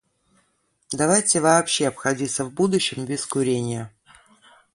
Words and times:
Давайте 0.91 1.39
вообще 1.41 1.87
обходиться 1.89 2.43
в 2.43 2.51
будущем 2.51 3.05
без 3.05 3.23
курения. 3.23 3.91